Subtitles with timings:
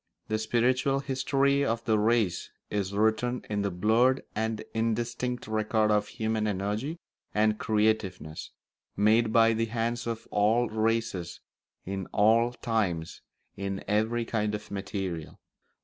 [0.29, 6.07] The spiritual history of the race is written in the blurred and indistinct record of
[6.07, 6.97] human energy
[7.35, 8.49] and creativeness,
[8.97, 11.39] made by the hands of all races,
[11.85, 13.21] in all times,
[13.55, 15.39] in every kind of material.